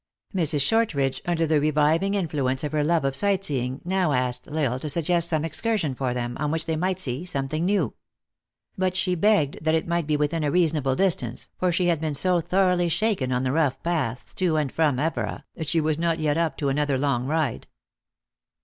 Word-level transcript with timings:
Mrs. 0.33 0.61
Shortridge, 0.61 1.21
under 1.27 1.45
the 1.45 1.59
reviving 1.61 2.15
influence 2.15 2.63
of 2.63 2.71
her 2.71 2.83
love 2.83 3.05
of 3.05 3.15
sight 3.15 3.43
seeing, 3.43 3.81
now 3.85 4.13
asked 4.13 4.47
L 4.47 4.57
Isle 4.57 4.79
to 4.79 4.89
suggest 4.89 5.29
some 5.29 5.45
excursion 5.45 5.93
for 5.93 6.11
them, 6.11 6.35
on 6.39 6.49
which 6.49 6.65
they 6.65 6.75
might 6.75 6.99
see 6.99 7.23
something 7.23 7.63
new. 7.65 7.93
But 8.75 8.95
she 8.95 9.13
begged 9.13 9.63
that 9.63 9.75
it 9.75 9.87
might 9.87 10.07
be 10.07 10.17
within 10.17 10.43
a 10.43 10.49
reasonable 10.49 10.95
distance, 10.95 11.49
for 11.59 11.71
she 11.71 11.85
had 11.85 12.01
been 12.01 12.15
so 12.15 12.41
tho 12.41 12.69
roughly 12.69 12.89
shaken 12.89 13.31
on 13.31 13.43
the 13.43 13.51
rough 13.51 13.83
paths 13.83 14.33
to 14.33 14.55
and 14.57 14.71
from 14.71 14.97
Evora, 14.97 15.45
that, 15.53 15.67
she 15.69 15.79
was 15.79 15.99
not 15.99 16.17
yet 16.17 16.35
up 16.35 16.57
to 16.57 16.69
another 16.69 16.97
long 16.97 17.27
ride. 17.27 17.67